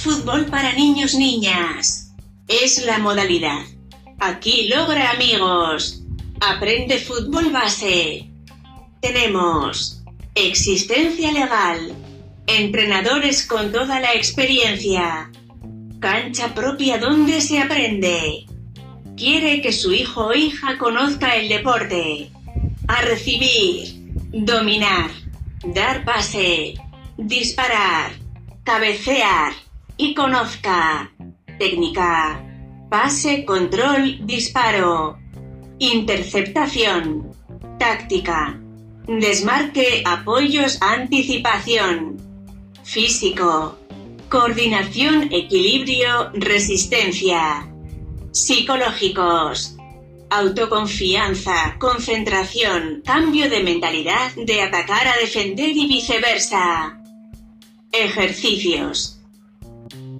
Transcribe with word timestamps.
fútbol 0.00 0.46
para 0.46 0.72
niños 0.72 1.14
niñas. 1.14 2.12
Es 2.48 2.84
la 2.84 2.98
modalidad. 2.98 3.64
Aquí 4.18 4.68
logra 4.68 5.10
amigos. 5.10 6.02
Aprende 6.40 6.98
fútbol 6.98 7.50
base. 7.50 8.30
Tenemos 9.02 10.02
existencia 10.34 11.32
legal. 11.32 11.94
Entrenadores 12.46 13.46
con 13.46 13.72
toda 13.72 14.00
la 14.00 14.14
experiencia. 14.14 15.30
Cancha 16.00 16.54
propia 16.54 16.96
donde 16.98 17.42
se 17.42 17.60
aprende. 17.60 18.46
Quiere 19.16 19.60
que 19.60 19.72
su 19.72 19.92
hijo 19.92 20.28
o 20.28 20.34
hija 20.34 20.78
conozca 20.78 21.36
el 21.36 21.48
deporte. 21.50 22.30
A 22.88 23.02
recibir. 23.02 24.00
Dominar. 24.32 25.10
Dar 25.62 26.04
pase. 26.06 26.74
Disparar. 27.18 28.12
Cabecear. 28.64 29.52
Y 30.02 30.14
conozca. 30.14 31.12
Técnica. 31.58 32.42
Pase, 32.88 33.44
control, 33.44 34.26
disparo. 34.26 35.18
Interceptación. 35.78 37.30
Táctica. 37.78 38.58
Desmarque, 39.06 40.02
apoyos, 40.06 40.80
anticipación. 40.80 42.16
Físico. 42.82 43.76
Coordinación, 44.30 45.28
equilibrio, 45.30 46.30
resistencia. 46.32 47.68
Psicológicos. 48.32 49.76
Autoconfianza, 50.30 51.76
concentración, 51.78 53.02
cambio 53.04 53.50
de 53.50 53.62
mentalidad 53.62 54.32
de 54.34 54.62
atacar 54.62 55.06
a 55.08 55.18
defender 55.18 55.76
y 55.76 55.86
viceversa. 55.88 56.98
Ejercicios. 57.92 59.19
thank 59.90 60.19